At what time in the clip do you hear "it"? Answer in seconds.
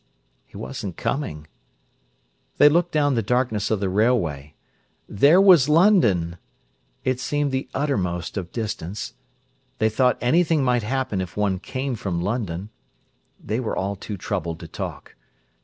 7.03-7.19